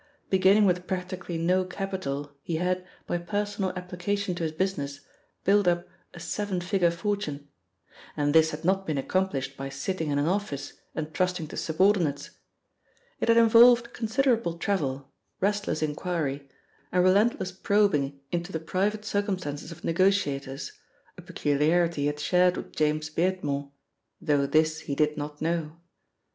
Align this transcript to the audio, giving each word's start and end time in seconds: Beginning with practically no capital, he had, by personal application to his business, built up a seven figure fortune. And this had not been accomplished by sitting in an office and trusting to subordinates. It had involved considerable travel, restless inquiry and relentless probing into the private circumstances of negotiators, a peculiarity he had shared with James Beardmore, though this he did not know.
Beginning 0.31 0.65
with 0.65 0.87
practically 0.87 1.37
no 1.37 1.63
capital, 1.63 2.35
he 2.41 2.55
had, 2.55 2.87
by 3.05 3.19
personal 3.19 3.71
application 3.75 4.33
to 4.33 4.41
his 4.41 4.51
business, 4.51 5.01
built 5.43 5.67
up 5.67 5.87
a 6.15 6.19
seven 6.19 6.59
figure 6.59 6.89
fortune. 6.89 7.47
And 8.17 8.33
this 8.33 8.49
had 8.49 8.65
not 8.65 8.87
been 8.87 8.97
accomplished 8.97 9.55
by 9.55 9.69
sitting 9.69 10.09
in 10.09 10.17
an 10.17 10.25
office 10.25 10.73
and 10.95 11.13
trusting 11.13 11.49
to 11.49 11.55
subordinates. 11.55 12.31
It 13.19 13.27
had 13.27 13.37
involved 13.37 13.93
considerable 13.93 14.57
travel, 14.57 15.11
restless 15.39 15.83
inquiry 15.83 16.49
and 16.91 17.03
relentless 17.03 17.51
probing 17.51 18.19
into 18.31 18.51
the 18.51 18.59
private 18.59 19.05
circumstances 19.05 19.71
of 19.71 19.83
negotiators, 19.83 20.71
a 21.15 21.21
peculiarity 21.21 22.01
he 22.01 22.07
had 22.07 22.19
shared 22.19 22.57
with 22.57 22.75
James 22.75 23.11
Beardmore, 23.11 23.69
though 24.19 24.47
this 24.47 24.79
he 24.79 24.95
did 24.95 25.15
not 25.15 25.43
know. 25.43 25.77